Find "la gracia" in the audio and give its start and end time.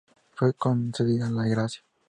1.29-1.83